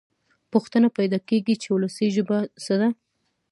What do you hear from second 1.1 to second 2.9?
کېږي چې وولسي ژبه څه ده.